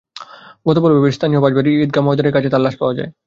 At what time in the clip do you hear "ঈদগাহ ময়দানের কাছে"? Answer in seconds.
1.85-2.51